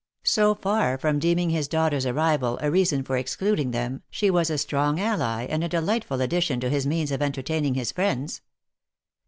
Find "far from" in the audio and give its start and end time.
0.55-1.19